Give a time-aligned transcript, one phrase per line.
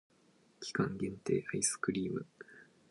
[0.61, 2.25] 期間限定アイスクリーム